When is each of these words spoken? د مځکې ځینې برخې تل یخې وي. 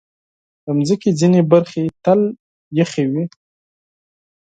د 0.63 0.65
مځکې 0.77 1.09
ځینې 1.19 1.41
برخې 1.51 1.81
تل 2.03 2.21
یخې 2.79 3.05
وي. 3.11 3.23